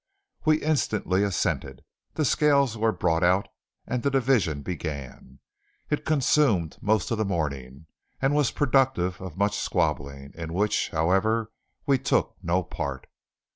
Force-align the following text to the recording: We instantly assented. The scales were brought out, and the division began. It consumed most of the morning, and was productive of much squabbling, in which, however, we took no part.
We 0.45 0.63
instantly 0.63 1.21
assented. 1.21 1.83
The 2.15 2.25
scales 2.25 2.75
were 2.75 2.91
brought 2.91 3.23
out, 3.23 3.49
and 3.85 4.01
the 4.01 4.09
division 4.09 4.63
began. 4.63 5.37
It 5.91 6.05
consumed 6.07 6.79
most 6.81 7.11
of 7.11 7.19
the 7.19 7.23
morning, 7.23 7.85
and 8.19 8.33
was 8.33 8.49
productive 8.49 9.21
of 9.21 9.37
much 9.37 9.55
squabbling, 9.55 10.31
in 10.33 10.53
which, 10.55 10.89
however, 10.89 11.51
we 11.85 11.99
took 11.99 12.33
no 12.41 12.63
part. 12.63 13.05